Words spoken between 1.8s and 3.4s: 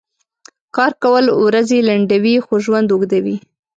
لنډؤي خو ژؤند اوږدؤي.